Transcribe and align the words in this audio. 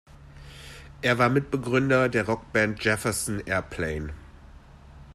Er 1.03 1.19
war 1.19 1.29
Mitbegründer 1.29 2.09
der 2.09 2.25
Rockband 2.25 2.83
Jefferson 2.83 3.39
Airplane. 3.45 4.11